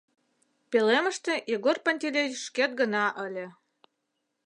Пӧлемыште 0.69 1.33
Егор 1.55 1.77
Пантелеич 1.85 2.35
шкет 2.45 2.71
гына 2.81 3.05
ыле. 3.25 3.45